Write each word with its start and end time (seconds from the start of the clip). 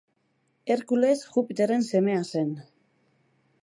Herkules 0.75 1.15
Jupiterren 1.35 1.87
semea 1.93 2.27
zen. 2.33 2.53